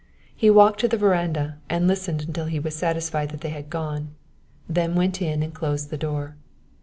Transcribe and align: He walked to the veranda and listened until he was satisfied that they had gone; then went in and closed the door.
He 0.35 0.49
walked 0.49 0.79
to 0.79 0.87
the 0.87 0.97
veranda 0.97 1.59
and 1.69 1.87
listened 1.87 2.23
until 2.23 2.45
he 2.45 2.59
was 2.59 2.75
satisfied 2.75 3.29
that 3.29 3.41
they 3.41 3.51
had 3.51 3.69
gone; 3.69 4.15
then 4.67 4.95
went 4.95 5.21
in 5.21 5.43
and 5.43 5.53
closed 5.53 5.91
the 5.91 5.95
door. 5.97 6.35